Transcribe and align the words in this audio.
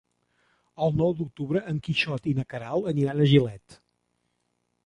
El 0.85 0.95
nou 1.01 1.13
d'octubre 1.19 1.61
en 1.73 1.81
Quixot 1.89 2.27
i 2.31 2.35
na 2.39 2.47
Queralt 2.55 2.91
aniran 2.93 3.23
a 3.23 3.29
Gilet. 3.35 3.81